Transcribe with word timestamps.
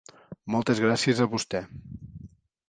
Moltes 0.55 0.81
gràcies 0.85 1.21
a 1.27 1.27
vostè. 1.35 1.63